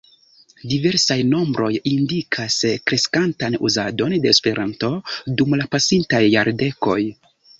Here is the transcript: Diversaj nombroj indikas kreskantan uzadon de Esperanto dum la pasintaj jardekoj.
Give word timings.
Diversaj 0.69 1.17
nombroj 1.33 1.67
indikas 1.91 2.55
kreskantan 2.91 3.59
uzadon 3.69 4.17
de 4.25 4.33
Esperanto 4.37 4.91
dum 5.41 5.55
la 5.63 5.71
pasintaj 5.77 6.23
jardekoj. 6.37 6.99